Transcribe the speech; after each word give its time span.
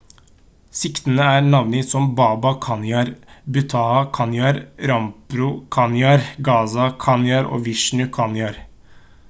siktede 0.77 1.25
er 1.33 1.43
navngitt 1.49 1.89
som 1.91 2.07
baba 2.19 2.53
kanjar 2.67 3.11
bhutha 3.57 3.83
kanjar 4.19 4.59
rampro 4.93 5.53
kanjar 5.77 6.27
gaza 6.49 6.91
kanjar 7.07 7.51
og 7.51 7.65
vishnu 7.69 8.09
kanjar 8.21 8.59